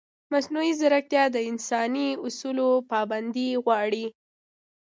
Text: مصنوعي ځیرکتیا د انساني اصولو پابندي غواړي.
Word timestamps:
مصنوعي 0.31 0.71
ځیرکتیا 0.79 1.23
د 1.31 1.37
انساني 1.49 2.07
اصولو 2.25 2.69
پابندي 2.91 3.49
غواړي. 3.63 4.05